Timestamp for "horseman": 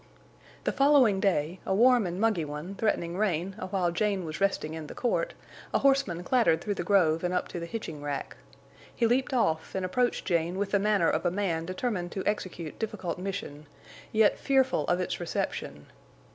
5.77-6.23